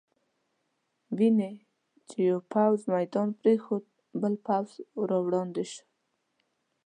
وینې 1.17 1.51
چې 2.09 2.17
یو 2.29 2.39
پوځ 2.53 2.79
میدان 2.95 3.27
پرېښود، 3.39 3.83
بل 4.21 4.33
پوځ 4.45 4.69
را 5.09 5.17
وړاندې 5.25 5.63
شو. 5.71 5.83